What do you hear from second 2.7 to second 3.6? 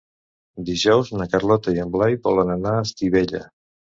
a Estivella.